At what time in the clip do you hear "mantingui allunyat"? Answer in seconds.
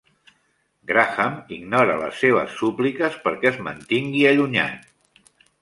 3.69-5.33